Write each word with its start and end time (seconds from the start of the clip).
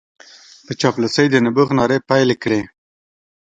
په 0.65 0.71
چاپلوسۍ 0.81 1.25
د 1.31 1.35
نبوغ 1.45 1.69
نارې 1.77 1.97
پېل 2.09 2.29
کړې. 2.43 2.61